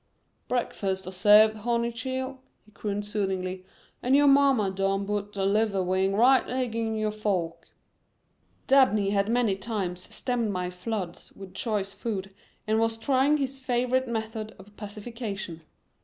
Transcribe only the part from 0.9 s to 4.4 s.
am sarved, honey chile," he crooned soothingly, "an' yo'